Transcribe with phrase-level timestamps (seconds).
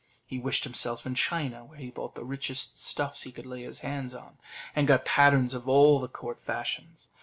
[0.25, 3.81] He wished himself in China, where he bought the richest stuffs he could lay his
[3.81, 4.39] hands on,
[4.75, 7.09] and got patterns of all the court fashions.